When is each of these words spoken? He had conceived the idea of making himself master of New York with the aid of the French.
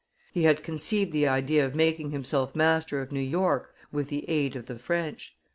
He 0.33 0.45
had 0.45 0.63
conceived 0.63 1.11
the 1.11 1.27
idea 1.27 1.63
of 1.63 1.75
making 1.75 2.09
himself 2.09 2.55
master 2.55 3.01
of 3.03 3.11
New 3.11 3.19
York 3.19 3.75
with 3.91 4.07
the 4.09 4.27
aid 4.27 4.55
of 4.55 4.65
the 4.65 4.79
French. 4.79 5.37